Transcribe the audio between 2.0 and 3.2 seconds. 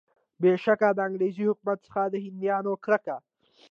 د هندیانو کرکه.